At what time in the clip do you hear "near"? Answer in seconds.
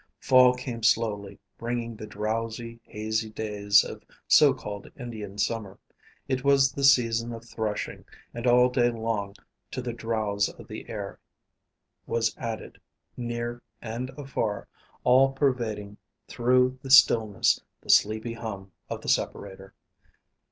13.15-13.61